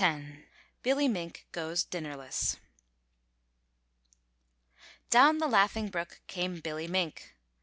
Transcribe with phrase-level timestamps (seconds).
[0.03, 0.25] X
[0.81, 2.57] BILLY MINK GOES DINNERLESS
[5.11, 7.35] Down the Laughing Brook came Billy Mink.